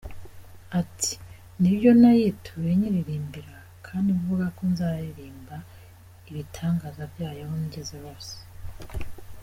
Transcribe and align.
Ati: 0.79 1.13
“Ni 1.59 1.71
byo 1.77 1.91
nayituye 2.01 2.71
nyiririmbira 2.79 3.55
kandi 3.85 4.09
mvuga 4.19 4.45
ko 4.55 4.61
nzaririmba 4.71 5.57
ibitangaza 6.29 7.03
byayo 7.13 7.41
aho 7.45 7.55
ngeze 7.65 7.97
hose. 8.03 8.35